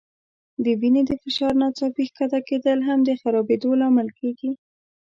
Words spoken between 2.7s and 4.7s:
هم د خرابېدو لامل کېږي.